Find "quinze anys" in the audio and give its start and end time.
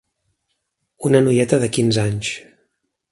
1.77-2.33